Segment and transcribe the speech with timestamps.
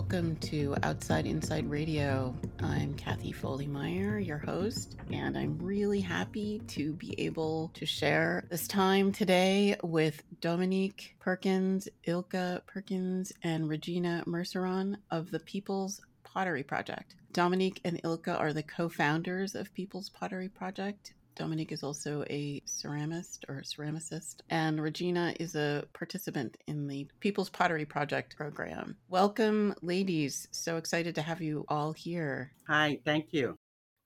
[0.00, 2.34] Welcome to Outside Inside Radio.
[2.60, 8.46] I'm Kathy Foley Meyer, your host, and I'm really happy to be able to share
[8.48, 16.62] this time today with Dominique Perkins, Ilka Perkins, and Regina Merceron of the People's Pottery
[16.62, 17.14] Project.
[17.34, 22.60] Dominique and Ilka are the co founders of People's Pottery Project, Dominique is also a
[22.66, 28.98] ceramist or a ceramicist, and Regina is a participant in the People's Pottery Project program.
[29.08, 30.48] Welcome, ladies.
[30.50, 32.52] So excited to have you all here.
[32.68, 33.56] Hi, thank you.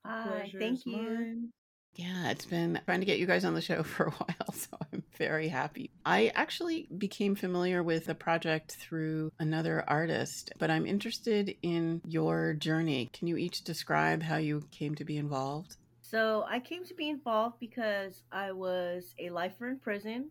[0.07, 0.97] Hi, Pleasure thank you.
[0.97, 1.49] Mine.
[1.97, 4.79] Yeah, it's been trying to get you guys on the show for a while, so
[4.93, 5.91] I'm very happy.
[6.07, 12.55] I actually became familiar with the project through another artist, but I'm interested in your
[12.55, 13.11] journey.
[13.13, 15.79] Can you each describe how you came to be involved?
[16.15, 20.31] So I came to be involved because I was a lifer in prison.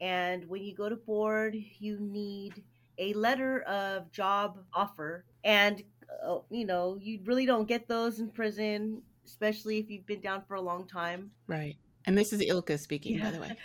[0.00, 2.62] And when you go to board, you need
[2.96, 5.26] a letter of job offer.
[5.44, 5.82] And,
[6.26, 10.44] uh, you know, you really don't get those in prison, especially if you've been down
[10.48, 11.30] for a long time.
[11.46, 11.76] Right.
[12.06, 13.24] And this is Ilka speaking, yeah.
[13.24, 13.56] by the way.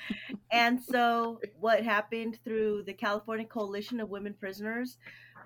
[0.52, 4.98] and so, what happened through the California Coalition of Women Prisoners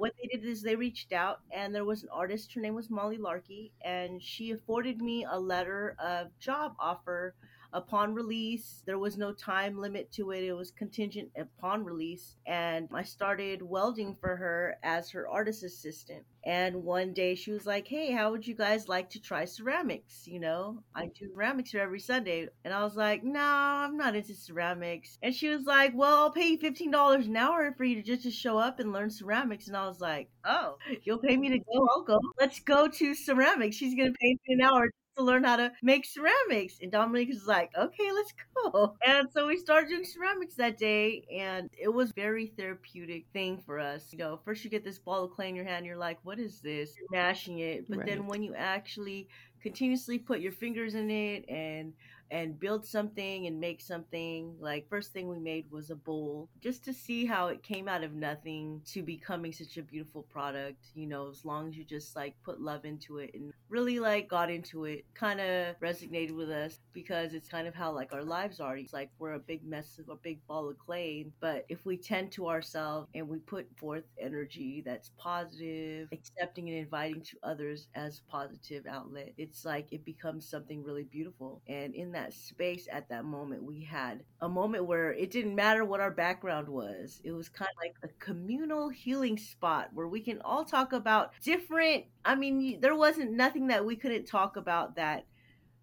[0.01, 2.89] what they did is they reached out and there was an artist her name was
[2.89, 7.35] molly larkey and she afforded me a letter of job offer
[7.73, 8.83] upon release.
[8.85, 12.35] There was no time limit to it, it was contingent upon release.
[12.45, 16.25] And I started welding for her as her artist assistant.
[16.43, 20.27] And one day she was like, Hey, how would you guys like to try ceramics?
[20.27, 22.47] You know, I do ceramics here every Sunday.
[22.65, 25.17] And I was like, No, I'm not into ceramics.
[25.21, 28.23] And she was like, Well, I'll pay you $15 an hour for you to just
[28.23, 29.67] to show up and learn ceramics.
[29.67, 31.87] And I was like, Oh, you'll pay me to go?
[31.91, 32.19] I'll go.
[32.39, 33.75] Let's go to ceramics.
[33.75, 36.77] She's going to pay me an hour to learn how to make ceramics.
[36.81, 38.95] And Dominique was like, okay, let's go.
[39.05, 43.79] And so we started doing ceramics that day, and it was very therapeutic thing for
[43.79, 44.07] us.
[44.11, 46.39] You know, first you get this ball of clay in your hand, you're like, what
[46.39, 46.93] is this?
[46.97, 47.89] You're mashing it.
[47.89, 48.07] But right.
[48.07, 49.27] then when you actually
[49.61, 51.93] continuously put your fingers in it and
[52.31, 54.55] and build something and make something.
[54.59, 58.03] Like first thing we made was a bowl just to see how it came out
[58.03, 62.15] of nothing to becoming such a beautiful product, you know, as long as you just
[62.15, 66.49] like put love into it and really like got into it, kind of resonated with
[66.49, 68.77] us because it's kind of how like our lives are.
[68.77, 71.97] It's like we're a big mess of a big ball of clay, but if we
[71.97, 77.87] tend to ourselves and we put forth energy that's positive, accepting and inviting to others
[77.95, 81.61] as positive outlet, it's like it becomes something really beautiful.
[81.67, 85.55] And in that that space at that moment, we had a moment where it didn't
[85.55, 87.19] matter what our background was.
[87.23, 91.31] It was kind of like a communal healing spot where we can all talk about
[91.43, 92.05] different.
[92.23, 95.25] I mean, there wasn't nothing that we couldn't talk about that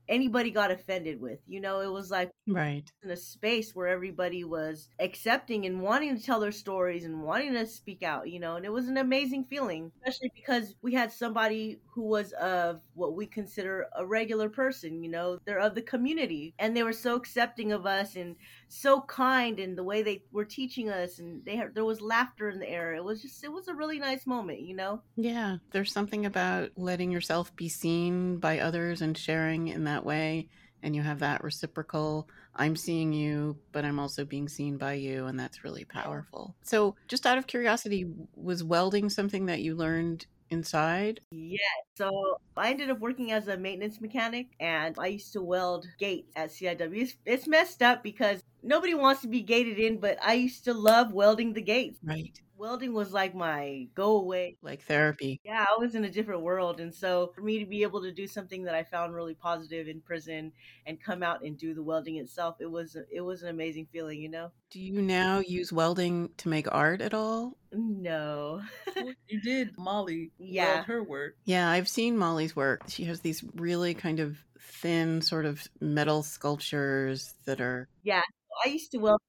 [0.08, 1.40] anybody got offended with.
[1.48, 6.16] You know, it was like right in a space where everybody was accepting and wanting
[6.16, 8.28] to tell their stories and wanting to speak out.
[8.28, 12.32] You know, and it was an amazing feeling, especially because we had somebody who was
[12.32, 15.02] of what we consider a regular person.
[15.02, 18.36] You know, they're of the community, and they were so accepting of us and
[18.68, 22.48] so kind in the way they were teaching us, and they had, there was laughter
[22.48, 22.94] in the air.
[22.94, 24.60] It was just it was a really nice moment.
[24.60, 25.02] You know.
[25.16, 30.06] Yeah, there's something about letting yourself be seen by others and sharing in that that
[30.06, 30.48] way
[30.82, 35.26] and you have that reciprocal i'm seeing you but i'm also being seen by you
[35.26, 36.54] and that's really powerful.
[36.62, 41.20] So just out of curiosity was welding something that you learned inside?
[41.30, 41.58] Yeah
[41.94, 46.32] so i ended up working as a maintenance mechanic and i used to weld gates
[46.36, 50.32] at ciw it's, it's messed up because nobody wants to be gated in but i
[50.32, 51.98] used to love welding the gates.
[52.02, 54.56] Right welding was like my go away.
[54.62, 55.40] Like therapy.
[55.44, 58.12] Yeah i was in a different world and so for me to be able to
[58.12, 60.52] do something that i found really positive in prison
[60.86, 64.20] and come out and do the welding itself it was it was an amazing feeling
[64.20, 64.50] you know?
[64.70, 67.56] Do you now use welding to make art at all?
[67.72, 68.62] No.
[69.28, 69.76] You did.
[69.76, 70.84] Molly yeah.
[70.84, 71.36] her work.
[71.44, 71.70] Yeah.
[71.70, 72.82] I've seen molly's work.
[72.88, 78.22] She has these really kind of thin sort of metal sculptures that are yeah.
[78.64, 79.20] I used to weld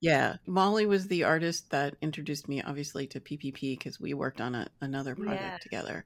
[0.00, 4.54] yeah, Molly was the artist that introduced me, obviously, to PPP because we worked on
[4.54, 5.58] a, another project yeah.
[5.58, 6.04] together.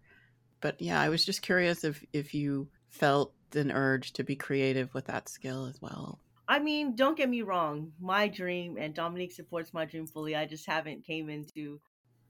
[0.61, 4.93] But yeah, I was just curious if if you felt an urge to be creative
[4.95, 6.19] with that skill as well.
[6.49, 7.93] I mean, don't get me wrong.
[8.01, 10.37] My dream, and Dominique supports my dream fully.
[10.37, 11.81] I just haven't came into,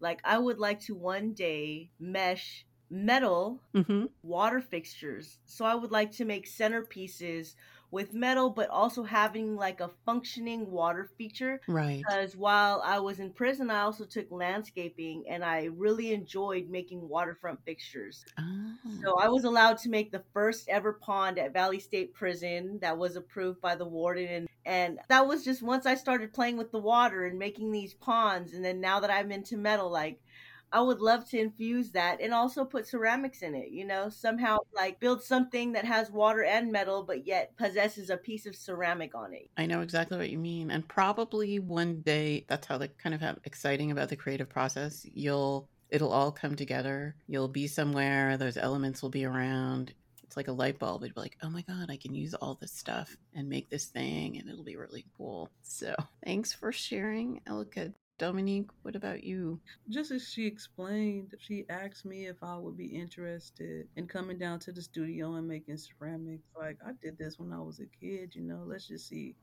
[0.00, 4.04] like, I would like to one day mesh metal mm-hmm.
[4.22, 5.38] water fixtures.
[5.46, 7.54] So I would like to make centerpieces
[7.92, 11.60] with metal, but also having like a functioning water feature.
[11.68, 11.98] Right.
[11.98, 17.06] Because while I was in prison, I also took landscaping and I really enjoyed making
[17.06, 18.24] waterfront fixtures.
[18.40, 18.74] Oh.
[19.02, 22.96] So I was allowed to make the first ever pond at Valley State Prison that
[22.96, 24.26] was approved by the warden.
[24.26, 27.92] And, and that was just once I started playing with the water and making these
[27.92, 28.54] ponds.
[28.54, 30.18] And then now that I'm into metal, like,
[30.72, 34.58] I would love to infuse that and also put ceramics in it, you know, somehow
[34.74, 39.14] like build something that has water and metal, but yet possesses a piece of ceramic
[39.14, 39.50] on it.
[39.56, 40.70] I know exactly what you mean.
[40.70, 45.06] And probably one day, that's how the kind of exciting about the creative process.
[45.12, 47.14] You'll, it'll all come together.
[47.28, 49.92] You'll be somewhere, those elements will be around.
[50.22, 51.02] It's like a light bulb.
[51.02, 53.84] It'd be like, oh my God, I can use all this stuff and make this
[53.84, 55.50] thing, and it'll be really cool.
[55.62, 57.92] So thanks for sharing, Ilka.
[58.22, 59.60] Dominique, what about you?
[59.88, 64.60] Just as she explained, she asked me if I would be interested in coming down
[64.60, 66.46] to the studio and making ceramics.
[66.56, 69.34] Like, I did this when I was a kid, you know, let's just see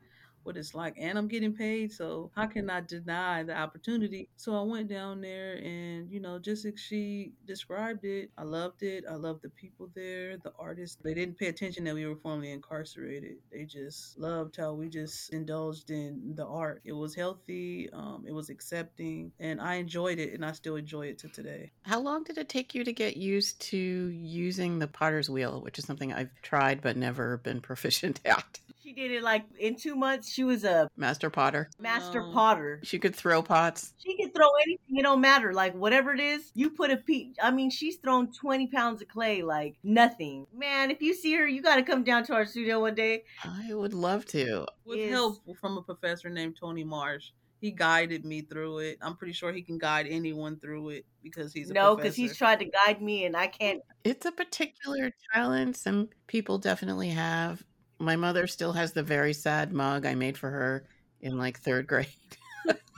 [0.43, 4.29] what it's like and I'm getting paid so how can I deny the opportunity?
[4.35, 8.31] So I went down there and you know just as she described it.
[8.37, 9.03] I loved it.
[9.09, 10.97] I loved the people there the artists.
[11.03, 13.37] They didn't pay attention that we were formerly incarcerated.
[13.51, 16.81] They just loved how we just indulged in the art.
[16.85, 21.07] It was healthy um, it was accepting and I enjoyed it and I still enjoy
[21.07, 21.71] it to today.
[21.83, 25.79] How long did it take you to get used to using the potter's wheel which
[25.79, 28.59] is something I've tried but never been proficient at
[28.89, 30.31] she did it like in two months.
[30.31, 31.69] She was a master potter.
[31.79, 32.31] Master oh.
[32.33, 32.79] potter.
[32.83, 33.93] She could throw pots.
[33.97, 34.97] She could throw anything.
[34.97, 35.53] It don't matter.
[35.53, 37.35] Like whatever it is, you put a piece.
[37.41, 40.47] I mean, she's thrown twenty pounds of clay like nothing.
[40.53, 43.25] Man, if you see her, you got to come down to our studio one day.
[43.43, 44.65] I would love to.
[44.85, 47.25] With help from a professor named Tony Marsh
[47.61, 48.97] he guided me through it.
[49.01, 52.59] I'm pretty sure he can guide anyone through it because he's no, because he's tried
[52.59, 53.81] to guide me and I can't.
[54.03, 57.63] It's a particular talent some people definitely have
[57.99, 60.87] my mother still has the very sad mug I made for her
[61.21, 62.07] in like third grade.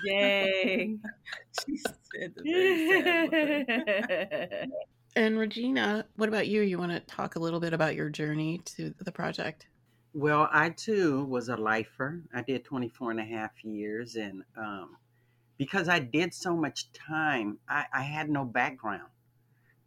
[0.04, 0.98] Yay.
[5.16, 6.62] and Regina, what about you?
[6.62, 9.68] You want to talk a little bit about your journey to the project?
[10.14, 12.22] Well, I too was a lifer.
[12.34, 14.16] I did 24 and a half years.
[14.16, 14.98] And um,
[15.58, 19.10] because I did so much time, I, I had no background.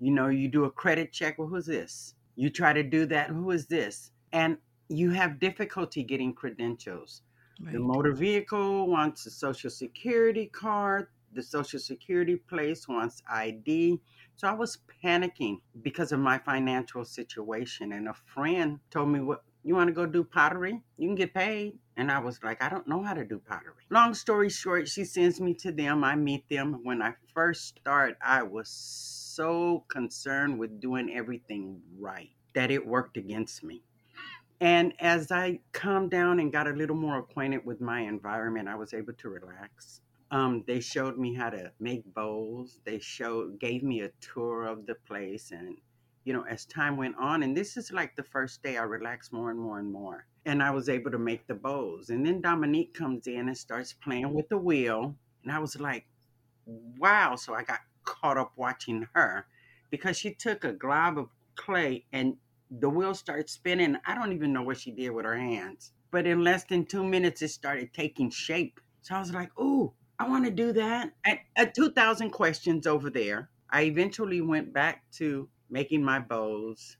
[0.00, 1.38] You know, you do a credit check.
[1.38, 2.14] Well, who's this?
[2.36, 3.28] You try to do that.
[3.28, 4.10] Who is this?
[4.32, 4.58] And
[4.88, 7.22] you have difficulty getting credentials.
[7.60, 7.72] Right.
[7.72, 11.08] The motor vehicle wants a social security card.
[11.32, 14.00] The social security place wants ID.
[14.36, 17.92] So I was panicking because of my financial situation.
[17.92, 20.82] And a friend told me, What you want to go do pottery?
[20.98, 21.78] You can get paid.
[21.96, 23.84] And I was like, I don't know how to do pottery.
[23.90, 26.04] Long story short, she sends me to them.
[26.04, 26.80] I meet them.
[26.82, 33.16] When I first start, I was so concerned with doing everything right that it worked
[33.16, 33.82] against me.
[34.64, 38.76] And as I calmed down and got a little more acquainted with my environment, I
[38.76, 40.00] was able to relax.
[40.30, 42.80] Um, they showed me how to make bowls.
[42.86, 45.76] They showed, gave me a tour of the place, and
[46.24, 49.34] you know, as time went on, and this is like the first day, I relaxed
[49.34, 52.08] more and more and more, and I was able to make the bowls.
[52.08, 56.06] And then Dominique comes in and starts playing with the wheel, and I was like,
[56.64, 59.46] "Wow!" So I got caught up watching her
[59.90, 62.38] because she took a glob of clay and
[62.80, 63.96] the wheel started spinning.
[64.06, 65.92] I don't even know what she did with her hands.
[66.10, 68.80] But in less than two minutes, it started taking shape.
[69.02, 71.12] So I was like, ooh, I want to do that.
[71.24, 76.96] At, at uh, 2,000 questions over there, I eventually went back to making my bows.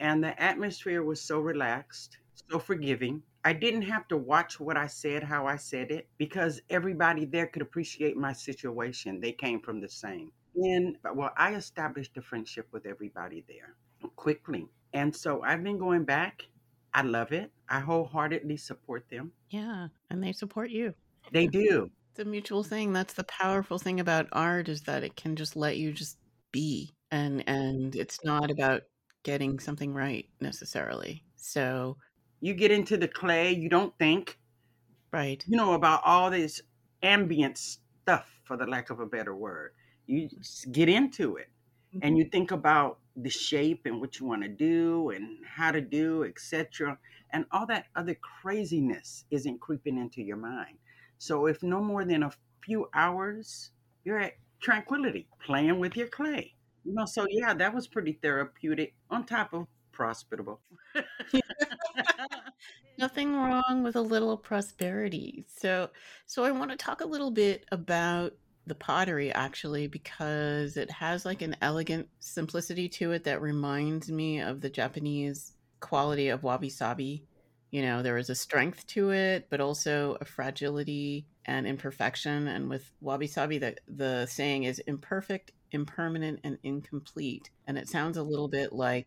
[0.00, 2.18] And the atmosphere was so relaxed,
[2.50, 3.22] so forgiving.
[3.44, 7.46] I didn't have to watch what I said, how I said it, because everybody there
[7.46, 9.20] could appreciate my situation.
[9.20, 10.32] They came from the same.
[10.56, 13.76] And well, I established a friendship with everybody there
[14.16, 14.66] quickly.
[14.96, 16.46] And so I've been going back.
[16.94, 17.50] I love it.
[17.68, 19.30] I wholeheartedly support them.
[19.50, 20.94] Yeah, and they support you.
[21.32, 21.90] They do.
[22.16, 22.94] It's a mutual thing.
[22.94, 26.16] That's the powerful thing about art is that it can just let you just
[26.50, 28.84] be and and it's not about
[29.22, 31.22] getting something right necessarily.
[31.36, 31.98] So
[32.40, 34.38] you get into the clay, you don't think
[35.12, 35.44] right.
[35.46, 36.62] You know about all this
[37.02, 39.72] ambient stuff for the lack of a better word.
[40.06, 41.50] You just get into it
[41.96, 42.06] mm-hmm.
[42.06, 45.80] and you think about the shape and what you want to do and how to
[45.80, 46.98] do, etc.
[47.30, 50.76] And all that other craziness isn't creeping into your mind.
[51.18, 53.70] So if no more than a few hours,
[54.04, 56.54] you're at tranquility, playing with your clay.
[56.84, 60.58] You know, so yeah, that was pretty therapeutic on top of prosperable.
[62.98, 65.44] Nothing wrong with a little prosperity.
[65.48, 65.90] So
[66.26, 68.34] so I want to talk a little bit about
[68.66, 74.40] the pottery actually because it has like an elegant simplicity to it that reminds me
[74.40, 77.24] of the Japanese quality of wabi sabi.
[77.70, 82.48] You know, there is a strength to it, but also a fragility and imperfection.
[82.48, 87.50] And with wabi sabi, the, the saying is imperfect, impermanent, and incomplete.
[87.66, 89.06] And it sounds a little bit like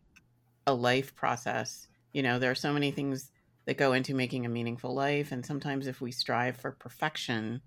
[0.68, 1.88] a life process.
[2.14, 3.32] You know, there are so many things
[3.66, 5.32] that go into making a meaningful life.
[5.32, 7.62] And sometimes if we strive for perfection,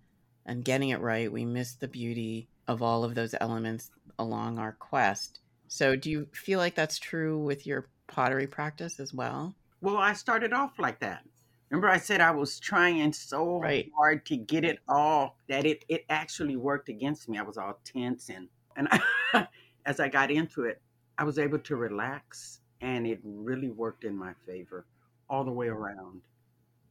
[0.46, 4.72] and getting it right, we miss the beauty of all of those elements along our
[4.72, 5.40] quest.
[5.68, 9.56] So, do you feel like that's true with your pottery practice as well?
[9.80, 11.26] Well, I started off like that.
[11.70, 13.92] Remember, I said I was trying so Right.
[13.96, 17.38] hard to get it all that it it actually worked against me.
[17.38, 19.48] I was all tense and and I,
[19.86, 20.80] as I got into it,
[21.18, 24.86] I was able to relax, and it really worked in my favor
[25.28, 26.22] all the way around.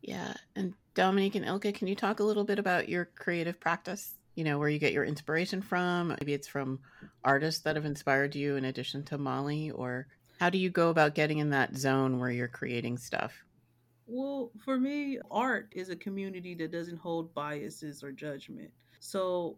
[0.02, 0.34] Yeah.
[0.56, 4.16] And Dominique and Ilka, can you talk a little bit about your creative practice?
[4.36, 6.10] You know, where you get your inspiration from?
[6.20, 6.80] Maybe it's from
[7.24, 10.08] artists that have inspired you in addition to Molly, or
[10.40, 13.44] how do you go about getting in that zone where you're creating stuff?
[14.08, 18.72] Well, for me, art is a community that doesn't hold biases or judgment.
[19.00, 19.58] So,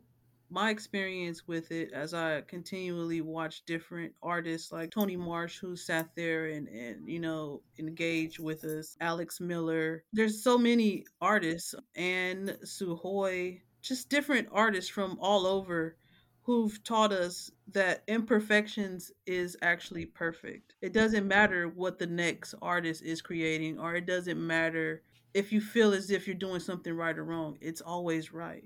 [0.49, 6.09] my experience with it as I continually watch different artists like Tony Marsh, who sat
[6.15, 10.03] there and, and you know, engaged with us, Alex Miller.
[10.13, 15.97] There's so many artists, and Suhoy, just different artists from all over
[16.43, 20.75] who've taught us that imperfections is actually perfect.
[20.81, 25.61] It doesn't matter what the next artist is creating, or it doesn't matter if you
[25.61, 27.57] feel as if you're doing something right or wrong.
[27.61, 28.65] It's always right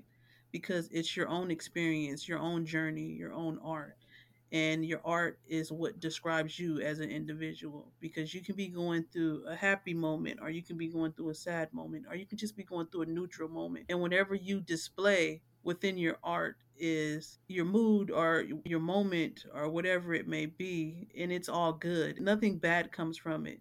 [0.52, 3.96] because it's your own experience, your own journey, your own art.
[4.50, 9.04] And your art is what describes you as an individual because you can be going
[9.12, 12.24] through a happy moment, or you can be going through a sad moment, or you
[12.24, 13.86] can just be going through a neutral moment.
[13.90, 20.14] And whenever you display within your art is your mood or your moment or whatever
[20.14, 22.18] it may be, and it's all good.
[22.18, 23.60] Nothing bad comes from it.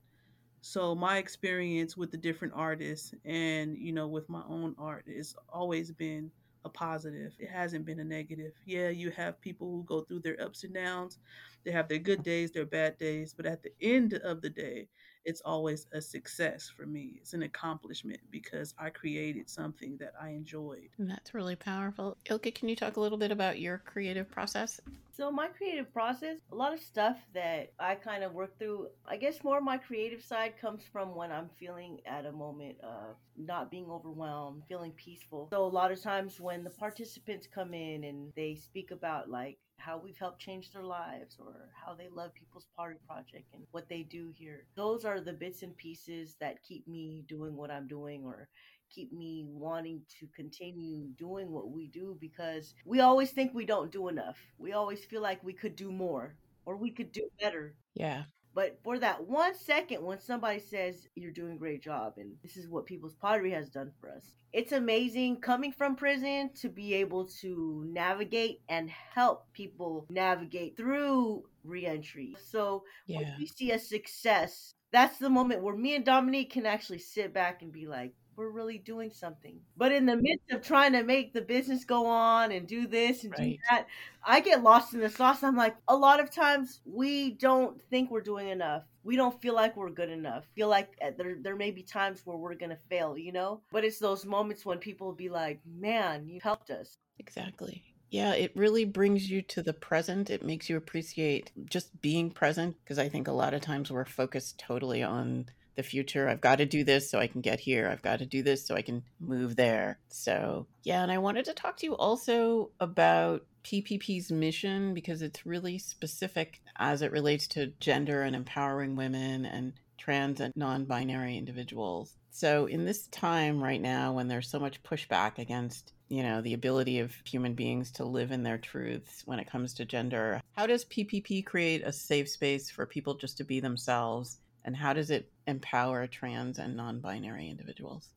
[0.62, 5.36] So my experience with the different artists and you know with my own art has
[5.51, 6.32] always been
[6.66, 7.34] a positive.
[7.40, 8.54] It hasn't been a negative.
[8.66, 11.20] Yeah, you have people who go through their ups and downs.
[11.64, 14.88] They have their good days, their bad days, but at the end of the day,
[15.28, 17.16] it's always a success for me.
[17.18, 20.88] It's an accomplishment because I created something that I enjoyed.
[20.98, 22.16] And that's really powerful.
[22.30, 24.80] Ilka, can you talk a little bit about your creative process?
[25.12, 28.88] So my creative process, a lot of stuff that I kind of work through.
[29.06, 32.78] I guess more of my creative side comes from when I'm feeling at a moment
[32.82, 35.50] of not being overwhelmed, feeling peaceful.
[35.52, 39.58] So a lot of times when the participants come in and they speak about like
[39.78, 43.88] how we've helped change their lives or how they love People's Pottery Project and what
[43.90, 44.66] they do here.
[44.76, 48.50] Those are the bits and pieces that keep me doing what I'm doing or
[48.90, 53.92] keep me wanting to continue doing what we do because we always think we don't
[53.92, 54.38] do enough.
[54.58, 57.76] We always feel like we could do more or we could do better.
[57.96, 58.24] Yeah.
[58.58, 62.58] But for that one second, when somebody says you're doing a great job and this
[62.58, 66.96] is what People's Pottery has done for us, it's amazing coming from prison to be
[66.96, 72.36] able to navigate and help people navigate through reentry.
[72.50, 76.98] So when we see a success, that's the moment where me and Dominique can actually
[76.98, 79.60] sit back and be like, we're really doing something.
[79.75, 83.24] But in the midst of trying to make the business go on and do this
[83.24, 83.88] and do that,
[84.24, 85.44] I get lost in the sauce.
[85.44, 88.84] I'm like, a lot of times we don't think we're doing enough.
[89.03, 90.46] We don't feel like we're good enough.
[90.56, 93.62] Feel like uh, there there may be times where we're gonna fail, you know.
[93.72, 97.84] But it's those moments when people be like, "Man, you helped us." Exactly.
[98.10, 100.29] Yeah, it really brings you to the present.
[100.29, 104.06] It makes you appreciate just being present because I think a lot of times we're
[104.06, 106.28] focused totally on the future.
[106.28, 107.88] I've got to do this so I can get here.
[107.90, 110.00] I've got to do this so I can move there.
[110.10, 115.46] So, yeah, and I wanted to talk to you also about PPP's mission because it's
[115.46, 121.38] really specific as it relates to gender and empowering women and trans and non binary
[121.38, 122.14] individuals.
[122.32, 126.54] So, in this time right now, when there's so much pushback against you know the
[126.54, 130.66] ability of human beings to live in their truths when it comes to gender how
[130.66, 135.10] does ppp create a safe space for people just to be themselves and how does
[135.10, 138.10] it empower trans and non-binary individuals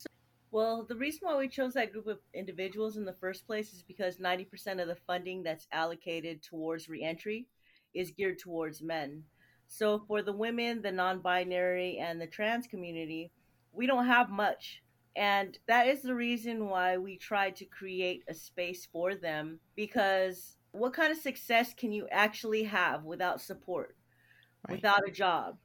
[0.51, 3.83] Well, the reason why we chose that group of individuals in the first place is
[3.83, 7.47] because 90% of the funding that's allocated towards reentry
[7.93, 9.23] is geared towards men.
[9.67, 13.31] So for the women, the non binary, and the trans community,
[13.71, 14.83] we don't have much.
[15.15, 20.57] And that is the reason why we tried to create a space for them because
[20.71, 23.95] what kind of success can you actually have without support,
[24.67, 25.57] right without a job?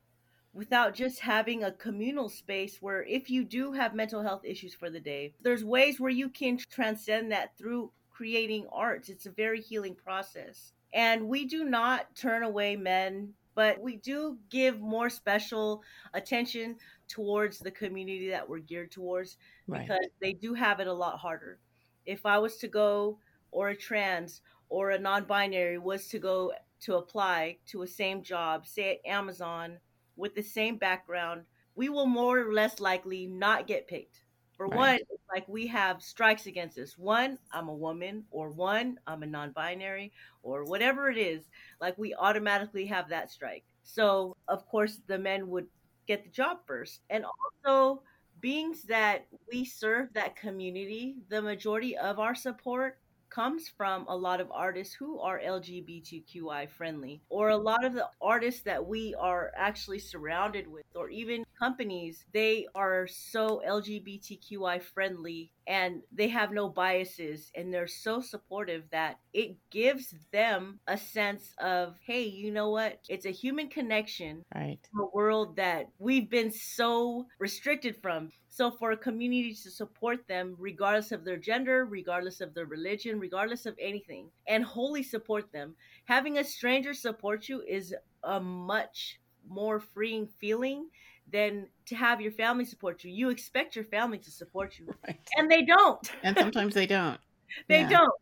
[0.57, 4.89] Without just having a communal space where if you do have mental health issues for
[4.89, 9.11] the day there's ways where you can transcend that through creating arts.
[9.11, 10.73] It's a very healing process.
[10.95, 15.83] And we do not turn away men but we do give more special
[16.13, 16.77] attention
[17.09, 19.81] towards the community that we're geared towards right.
[19.81, 21.59] because they do have it a lot harder.
[22.05, 23.19] If i was to go
[23.51, 28.67] or a trans or a non-binary was to go to apply to a same job
[28.67, 29.79] say at amazon
[30.17, 31.45] with the same background,
[31.75, 34.23] we will more or less likely not get picked.
[34.57, 34.77] For Right.
[34.77, 34.99] one,
[35.33, 36.97] like we have strikes against us.
[36.97, 41.45] One, I'm a woman, or one, I'm a non binary, or whatever it is.
[41.81, 43.65] Like we automatically have that strike.
[43.83, 45.69] So, of course, the men would
[46.07, 47.03] get the job first.
[47.11, 47.25] And
[47.65, 48.03] also,
[48.41, 52.99] beings that we serve that community, the majority of our support
[53.31, 58.09] comes from a lot of artists who are LGBTQI friendly, or a lot of the
[58.21, 65.53] artists that we are actually surrounded with, or even companies, they are so LGBTQI friendly
[65.67, 71.55] and they have no biases and they're so supportive that it gives them a sense
[71.59, 73.01] of, hey, you know what?
[73.09, 74.89] It's a human connection Right.
[74.99, 78.33] a world that we've been so restricted from.
[78.49, 83.21] So for a community to support them, regardless of their gender, regardless of their religion,
[83.21, 89.21] regardless of anything, and wholly support them, having a stranger support you is a much
[89.47, 90.89] more freeing feeling
[91.33, 93.11] than to have your family support you.
[93.11, 95.19] You expect your family to support you, Right.
[95.37, 96.11] and they don't.
[96.23, 97.21] And sometimes they don't.
[97.69, 97.89] They Yeah.
[97.89, 98.13] don't.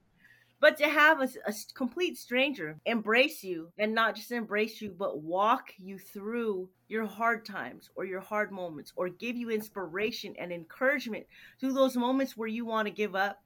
[0.60, 1.28] But to have a
[1.74, 7.44] complete stranger embrace you and not just embrace you, but walk you through your hard
[7.44, 11.26] times or your hard moments or give you inspiration and encouragement
[11.60, 13.42] through those moments where you want to give up.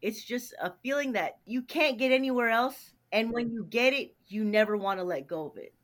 [0.00, 2.92] It's just a feeling that you can't get anywhere else.
[3.10, 5.74] And when you get it, you never want to let go of it.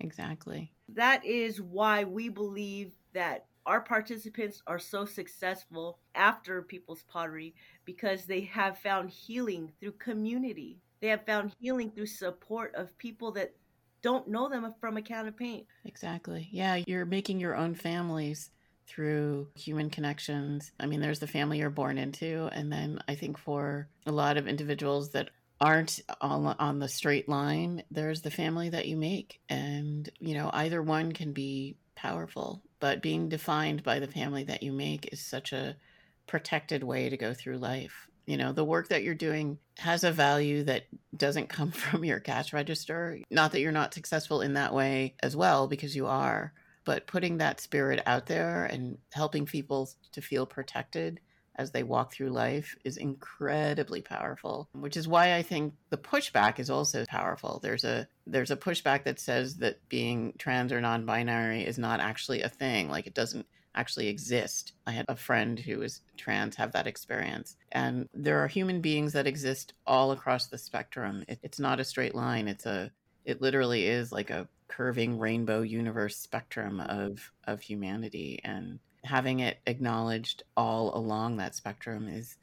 [0.00, 0.72] Exactly.
[0.94, 8.24] That is why we believe that our participants are so successful after People's Pottery because
[8.24, 10.80] they have found healing through community.
[11.00, 13.54] They have found healing through support of people that
[14.02, 15.66] don't know them from a can of paint.
[15.84, 16.48] Exactly.
[16.50, 18.50] Yeah, you're making your own families
[18.86, 20.72] through human connections.
[20.80, 24.36] I mean, there's the family you're born into, and then I think for a lot
[24.36, 25.30] of individuals that
[25.62, 29.40] aren't on, on the straight line, there's the family that you make.
[29.48, 34.64] And, you know, either one can be powerful, but being defined by the family that
[34.64, 35.76] you make is such a
[36.26, 38.08] protected way to go through life.
[38.26, 42.18] You know, the work that you're doing has a value that doesn't come from your
[42.18, 43.20] cash register.
[43.30, 46.52] Not that you're not successful in that way as well, because you are,
[46.84, 51.20] but putting that spirit out there and helping people to feel protected
[51.56, 56.58] as they walk through life is incredibly powerful which is why i think the pushback
[56.58, 57.60] is also powerful.
[57.62, 62.40] There's a there's a pushback that says that being trans or non-binary is not actually
[62.40, 64.72] a thing like it doesn't actually exist.
[64.86, 69.12] I had a friend who was trans have that experience and there are human beings
[69.12, 71.24] that exist all across the spectrum.
[71.28, 72.48] It, it's not a straight line.
[72.48, 72.90] It's a
[73.26, 79.58] it literally is like a curving rainbow universe spectrum of of humanity and having it
[79.66, 82.36] acknowledged all along that spectrum is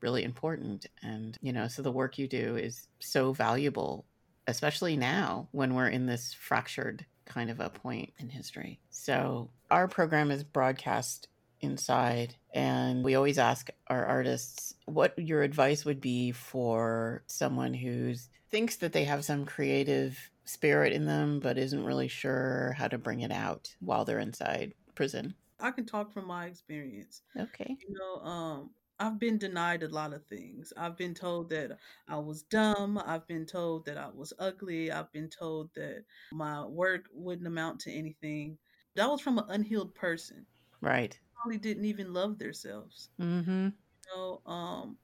[0.00, 0.86] really important.
[1.02, 4.04] And you know so the work you do is so valuable
[4.46, 8.78] especially now when we're in this fractured kind of a point in history.
[8.90, 11.28] So our program is broadcast
[11.60, 18.14] inside and we always ask our artists what your advice would be for someone who
[18.50, 22.98] thinks that they have some creative spirit in them but isn't really sure how to
[22.98, 27.22] bring it out while they're inside prison I can talk from my experience.
[27.38, 30.72] okay You know, um, I've been denied a lot of things.
[30.76, 32.98] I've been told that I was dumb.
[32.98, 34.90] I've been told that I was ugly.
[34.90, 38.58] I've been told that my work wouldn't amount to anything.
[38.94, 40.46] That was from an unhealed person.
[40.80, 43.10] right Probably didn't even love themselves.
[43.18, 43.68] mm-hmm
[44.06, 44.98] You know, um,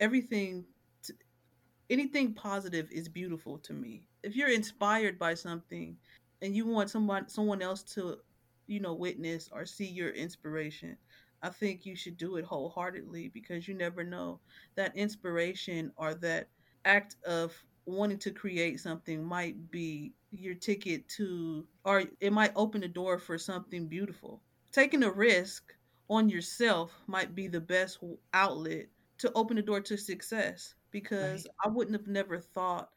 [0.00, 0.66] everything,
[1.02, 1.14] t-
[1.90, 4.08] anything positive is beautiful to me.
[4.22, 5.98] If you're inspired by something
[6.42, 8.18] and you want someone someone else to,
[8.66, 10.96] you know, witness or see your inspiration,
[11.42, 14.40] I think you should do it wholeheartedly because you never know
[14.76, 16.50] that inspiration or that
[16.84, 22.80] act of wanting to create something might be your ticket to or it might open
[22.80, 24.42] the door for something beautiful.
[24.72, 25.74] Taking a risk
[26.08, 27.98] on yourself might be the best
[28.32, 28.86] outlet
[29.18, 31.50] to open the door to success because Right.
[31.64, 32.90] I wouldn't have never thought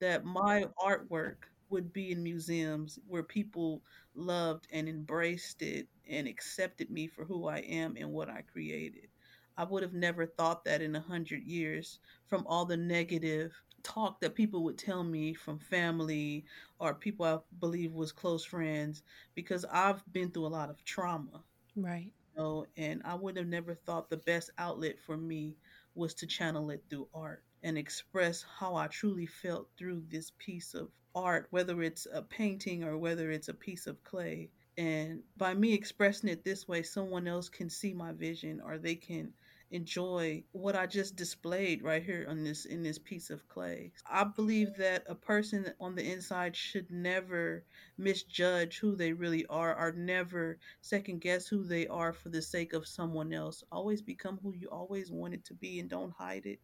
[0.00, 3.82] that my artwork would be in museums where people
[4.14, 9.08] loved and embraced it and accepted me for who I am and what I created.
[9.56, 13.52] I would have never thought that in a hundred years from all the negative
[13.82, 16.44] talk that people would tell me from family
[16.78, 19.02] or people I believe was close friends
[19.34, 21.42] because I've been through a lot of trauma
[21.76, 25.56] right you know, and I would have never thought the best outlet for me
[25.94, 30.74] was to channel it through art and express how I truly felt through this piece
[30.74, 34.50] of art, whether it's a painting or whether it's a piece of clay.
[34.78, 38.94] And by me expressing it this way, someone else can see my vision or they
[38.96, 39.32] can
[39.70, 43.92] enjoy what I just displayed right here on this in this piece of clay.
[44.06, 47.64] I believe that a person on the inside should never
[47.98, 52.74] misjudge who they really are or never second guess who they are for the sake
[52.74, 53.64] of someone else.
[53.72, 56.60] Always become who you always wanted to be and don't hide it.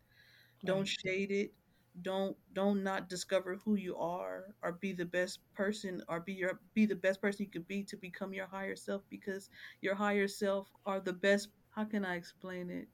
[0.65, 1.53] Don't shade it.
[2.01, 6.61] Don't don't not discover who you are or be the best person or be your
[6.75, 9.51] be the best person you could be to become your higher self because
[9.83, 12.89] your higher self are the best how can I explain it?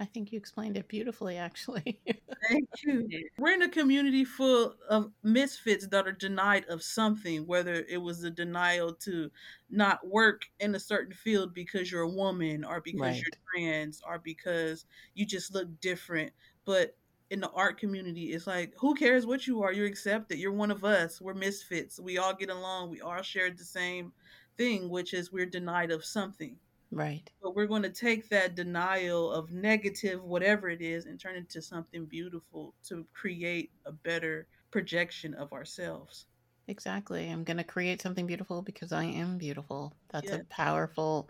[0.00, 2.00] I think you explained it beautifully, actually.
[2.48, 3.10] Thank you.
[3.38, 8.22] We're in a community full of misfits that are denied of something, whether it was
[8.22, 9.30] a denial to
[9.70, 13.22] not work in a certain field because you're a woman or because Right.
[13.22, 16.32] you're trans or because you just look different.
[16.64, 16.96] But
[17.30, 19.72] in the art community, it's like, who cares what you are?
[19.72, 20.38] You're accepted.
[20.38, 21.20] You're one of us.
[21.20, 22.00] We're misfits.
[22.00, 22.90] We all get along.
[22.90, 24.12] We all share the same
[24.56, 26.56] thing, which is we're denied of something
[26.90, 27.30] right.
[27.42, 31.38] but we're going to take that denial of negative whatever it is and turn it
[31.38, 36.26] into something beautiful to create a better projection of ourselves
[36.66, 37.28] Exactly.
[37.30, 39.94] I'm going to create something beautiful because I am beautiful.
[40.10, 40.42] That's a Yeah.
[40.50, 41.28] powerful,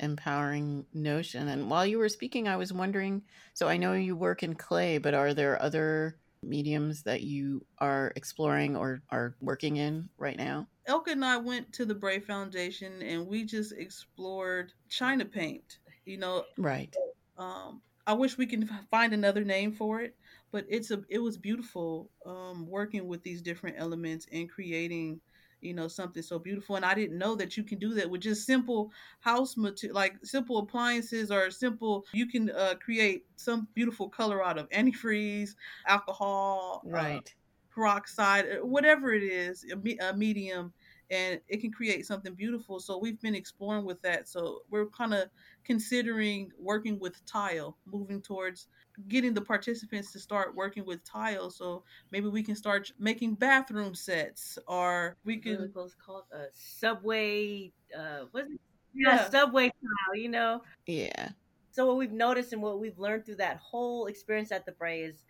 [0.00, 1.48] empowering notion.
[1.48, 3.22] And while you were speaking, I was wondering
[3.54, 8.12] so I know you work in clay, but are there other mediums that you are
[8.16, 10.66] exploring or are working in right now?
[10.88, 16.16] Ilka and i went to the bray foundation and we just explored china paint you
[16.16, 16.94] know Right.
[17.38, 20.14] um i wish we can find another name for it
[20.52, 25.20] but it's a it was beautiful um working with these different elements and creating
[25.60, 28.20] you know something so beautiful and i didn't know that you can do that with
[28.20, 34.08] just simple house material like simple appliances or simple you can uh, create some beautiful
[34.08, 35.50] color out of antifreeze
[35.86, 37.34] alcohol uh, Right.
[37.70, 40.72] peroxide, uh, whatever it is, a, me- a medium,
[41.10, 42.80] and it can create something beautiful.
[42.80, 44.28] So we've been exploring with that.
[44.28, 45.28] So we're kind of
[45.64, 48.68] considering working with tile, moving towards
[49.08, 51.50] getting the participants to start working with tile.
[51.50, 55.72] So maybe we can start making bathroom sets, or we What are can.
[55.74, 56.24] those called?
[56.34, 57.72] Uh, subway.
[57.96, 58.60] Uh, what's it?
[58.94, 59.30] Yeah, Yeah.
[59.30, 60.16] subway tile.
[60.16, 60.62] You know.
[60.86, 61.30] Yeah.
[61.70, 65.02] So what we've noticed and what we've learned through that whole experience at the Bray
[65.02, 65.24] is,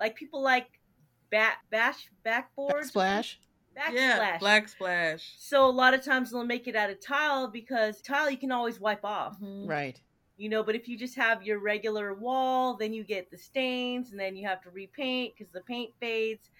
[0.00, 0.80] like people like
[1.30, 3.36] bat bash backboards, Backsplash.
[3.92, 4.38] Yeah, backsplash.
[4.40, 5.34] black splash.
[5.38, 8.50] So a lot of times they'll make it out of tile because tile you can
[8.52, 9.40] always wipe off.
[9.40, 9.68] Mhm.
[9.68, 9.98] Right.
[10.36, 14.10] You know, but if you just have your regular wall, then you get the stains
[14.10, 16.50] and then you have to repaint because the paint fades.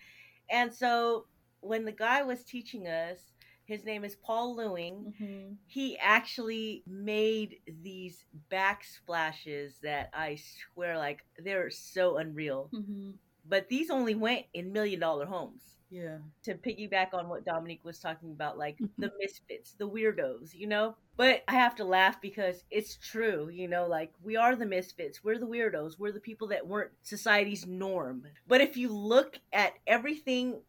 [0.51, 1.27] And so
[1.61, 3.19] when the guy was teaching us,
[3.65, 5.15] his name is Paul Lewing.
[5.21, 5.59] Mhm.
[5.67, 12.71] He actually made these backsplashes that I swear, like, they're so unreal.
[12.73, 13.19] Mhm.
[13.45, 16.17] But these only went in million dollar homes Yeah.
[16.45, 20.97] to piggyback on what Dominique was talking about, like the misfits, the weirdos, you know?
[21.19, 25.23] But I have to laugh because it's true, you know, like we are the misfits,
[25.23, 28.25] we're the weirdos, we're the people that weren't society's norm.
[28.49, 30.63] But if you look at everything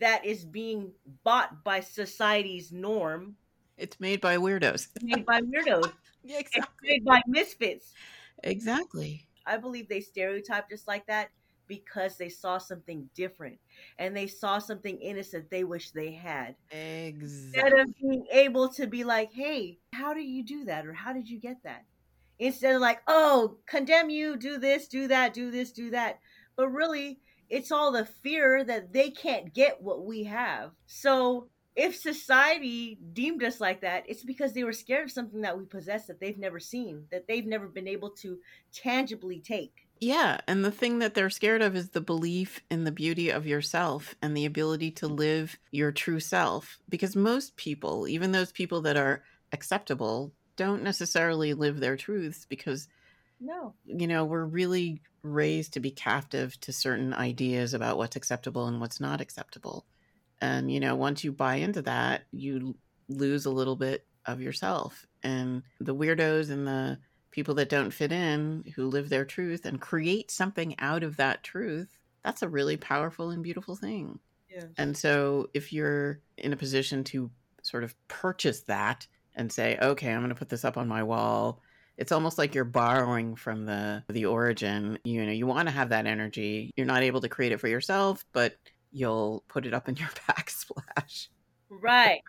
[0.00, 0.90] that is being
[1.22, 3.36] bought by society's norm,
[3.78, 4.88] It's made by weirdos.
[5.02, 5.92] made by weirdos,
[6.24, 6.88] Yeah, it's exactly.
[6.88, 7.92] made by misfits.
[8.42, 9.28] Exactly.
[9.46, 11.28] I believe they stereotype just like that
[11.66, 13.58] because they saw something different
[13.98, 16.54] and they saw something innocent they wish they had.
[17.22, 20.86] instead of being able to be like, hey, how do you do that?
[20.86, 21.84] Or how did you get that?
[22.38, 26.18] Instead of like, oh, condemn you, do this, do that, do this, do that.
[26.56, 30.72] But really, it's all the fear that they can't get what we have.
[30.86, 35.58] So if society deemed us like that, it's because they were scared of something that
[35.58, 38.38] we possess that they've never seen, that they've never been able to
[38.72, 39.83] tangibly take.
[40.04, 43.46] Yeah, and the thing that they're scared of is the belief in the beauty of
[43.46, 46.78] yourself and the ability to live your true self.
[46.90, 52.86] Because most people, even those people that are acceptable, don't necessarily live their truths because,
[53.40, 53.72] No.
[53.86, 58.82] you know, we're really raised to be captive to certain ideas about what's acceptable and
[58.82, 59.86] what's not acceptable.
[60.38, 62.76] And, you know, once you buy into that, you
[63.08, 65.06] lose a little bit of yourself.
[65.22, 66.98] And the weirdos and the
[67.34, 71.42] people that don't fit in who live their truth and create something out of that
[71.42, 71.88] truth,
[72.22, 74.20] that's a really powerful and beautiful thing.
[74.48, 74.66] Yes.
[74.78, 77.28] And so if you're in a position to
[77.62, 81.02] sort of purchase that and say, okay, I'm going to put this up on my
[81.02, 81.60] wall,
[81.96, 85.00] it's almost like you're borrowing from the the origin.
[85.02, 86.72] You know, you want to have that energy.
[86.76, 88.54] You're not able to create it for yourself, but
[88.92, 91.28] you'll put it up in your backsplash.
[91.68, 92.22] Right.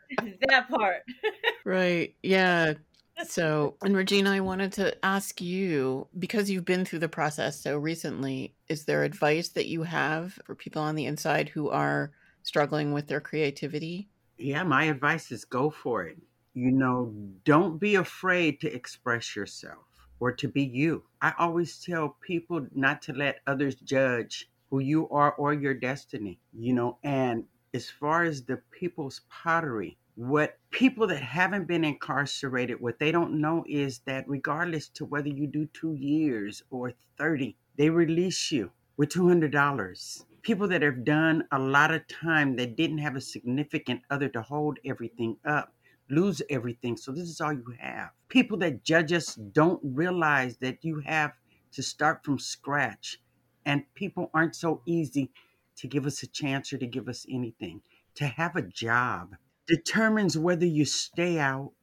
[0.50, 1.04] that part.
[1.66, 2.16] Right.
[2.22, 2.74] Yeah.
[3.24, 7.78] So, and Regina, I wanted to ask you because you've been through the process so
[7.78, 12.12] recently, is there advice that you have for people on the inside who are
[12.44, 14.10] struggling with their creativity?
[14.38, 16.18] Yeah, my advice is go for it.
[16.54, 19.86] You know, don't be afraid to express yourself.
[20.20, 21.04] or to be you.
[21.22, 26.40] I always tell people not to let others judge who you are or your destiny,
[26.54, 32.80] you know, and as far as the people's pottery, what people that haven't been incarcerated,
[32.80, 37.56] what they don't know is that regardless to whether you do two years or 30,
[37.78, 40.24] they release you with $200.
[40.42, 44.42] People that have done a lot of time that didn't have a significant other to
[44.42, 45.74] hold everything up
[46.10, 46.98] lose everything.
[46.98, 48.10] So this is all you have.
[48.30, 51.32] People that judge us don't realize that you have
[51.74, 53.20] to start from scratch.
[53.66, 55.32] And people aren't so easy
[55.78, 57.82] to give us a chance or to give us anything.
[58.16, 59.36] To have a job
[59.68, 61.74] determines whether you stay out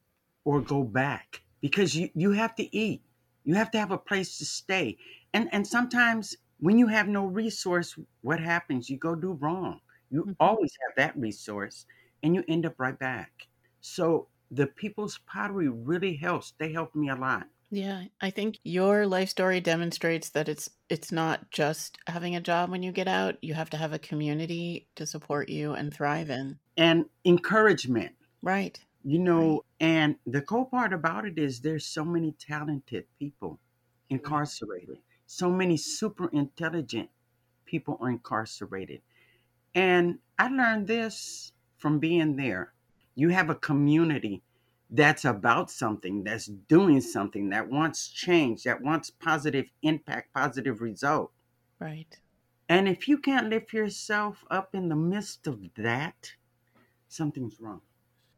[0.45, 3.03] or go back because you, you have to eat.
[3.43, 4.97] You have to have a place to stay.
[5.33, 8.89] And and sometimes when you have no resource, what happens?
[8.89, 9.81] You go do wrong.
[10.09, 10.33] You Mm-hmm.
[10.39, 11.85] always have that resource
[12.21, 13.47] and you end up right back.
[13.81, 16.51] So the people's pottery really helps.
[16.57, 17.49] They helped me a lot.
[17.73, 22.69] Yeah, I think your life story demonstrates that it's it's not just having a job
[22.69, 23.43] when you get out.
[23.43, 26.59] You have to have a community to support you and thrive in.
[26.77, 28.79] And encouragement, Right.
[29.03, 33.59] you know, and the cool part about it is there's so many talented people
[34.07, 34.99] incarcerated.
[35.25, 37.09] So many super intelligent
[37.65, 39.01] people are incarcerated.
[39.73, 42.73] And I learned this from being there.
[43.15, 44.43] You have a community
[44.93, 51.31] that's about something, that's doing something, that wants change, that wants positive impact, positive result.
[51.79, 52.19] Right.
[52.69, 56.33] And if you can't lift yourself up in the midst of that,
[57.07, 57.81] something's wrong.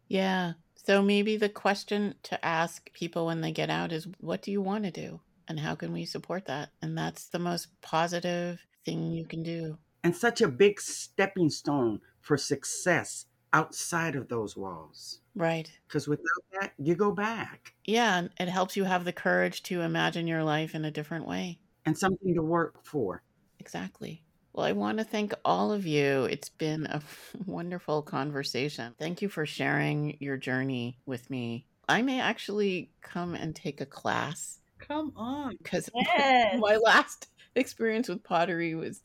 [0.07, 0.53] Yeah.
[0.75, 4.61] So maybe the question to ask people when they get out is what do you
[4.61, 5.19] want to do?
[5.49, 6.69] And how can we support that?
[6.81, 9.77] And that's the most positive thing you can do.
[10.03, 15.19] And such a big stepping stone for success outside of those walls.
[15.35, 15.69] Right.
[15.87, 18.17] Because without that, you go back Yeah.
[18.17, 21.59] And it helps you have the courage to imagine your life in a different way.
[21.85, 23.21] and something to work for.
[23.59, 24.23] Exactly.
[24.53, 26.23] Well, I want to thank all of you.
[26.25, 27.01] It's been a
[27.45, 28.95] wonderful conversation.
[28.97, 31.67] Thank you for sharing your journey with me.
[31.89, 35.57] I may actually come and take a class Come on.
[35.57, 36.57] because Yes.
[36.59, 39.03] my last experience with pottery was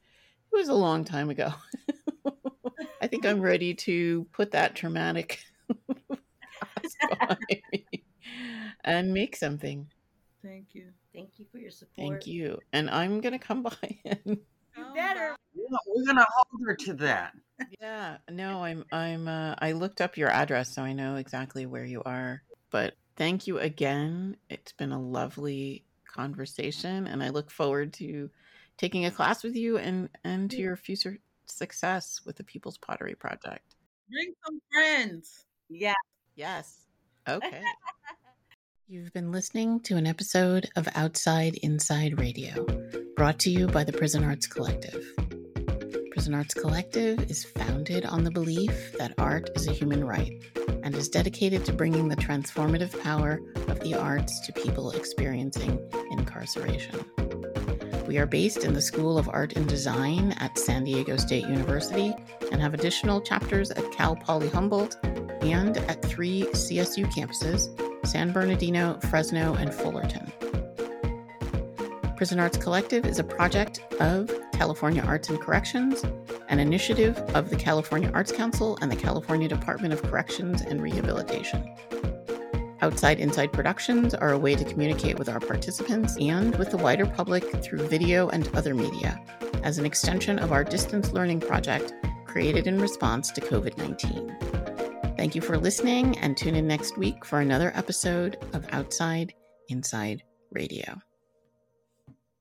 [0.53, 1.53] it was a long time ago.
[3.03, 5.40] I think I'm ready to put that traumatic
[7.11, 7.38] past
[7.73, 7.87] me
[8.85, 9.87] and make something.
[10.42, 10.87] Thank you.
[11.14, 11.96] Thank you for your support.
[11.96, 12.59] Thank you.
[12.73, 14.20] And I'm going to come by and
[14.77, 15.37] You better.
[15.55, 17.33] Yeah, we're gonna hold her to that.
[17.81, 21.85] Yeah, no, I'm I'm uh I looked up your address so I know exactly where
[21.85, 22.42] you are.
[22.70, 24.37] But thank you again.
[24.49, 28.31] It's been a lovely conversation and I look forward to
[28.79, 33.14] taking a class with you and and to your future success with the People's Pottery
[33.14, 33.75] Project.
[34.09, 35.44] Bring some friends.
[35.68, 35.94] Yeah.
[36.37, 36.87] Yes.
[37.31, 37.62] Okay.
[38.88, 42.66] You've been listening to an episode of Outside Inside Radio,
[43.14, 45.05] brought to you by the Prison Arts Collective.
[46.11, 50.43] Prison Arts Collective is founded on the belief that art is a human right
[50.83, 53.38] and is dedicated to bringing the transformative power
[53.69, 55.79] of the arts to people experiencing
[56.11, 57.05] incarceration.
[58.09, 62.12] We are based in the School of Art and Design at San Diego State University
[62.51, 64.97] and have additional chapters at Cal Poly Humboldt
[65.42, 67.68] and at three CSU campuses
[68.07, 70.33] San Bernardino, Fresno, and Fullerton.
[72.16, 76.05] Prison Arts Collective is a project of California Arts and Corrections,
[76.48, 81.66] an initiative of the California Arts Council and the California Department of Corrections and Rehabilitation.
[82.83, 87.07] Outside Inside Productions are a way to communicate with our participants and with the wider
[87.07, 89.18] public through video and other media,
[89.62, 91.94] as an extension of our distance learning project
[92.26, 94.60] created in response to COVID 19.
[95.21, 99.35] Thank you for listening and tune in next week for another episode of Outside
[99.69, 100.99] Inside Radio.